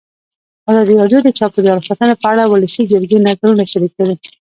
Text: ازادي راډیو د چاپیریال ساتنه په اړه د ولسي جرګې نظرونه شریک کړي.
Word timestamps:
ازادي 0.69 0.93
راډیو 1.01 1.19
د 1.23 1.29
چاپیریال 1.39 1.79
ساتنه 1.87 2.13
په 2.21 2.25
اړه 2.31 2.43
د 2.45 2.49
ولسي 2.53 2.83
جرګې 2.91 3.19
نظرونه 3.27 3.63
شریک 3.71 3.91
کړي. 3.99 4.15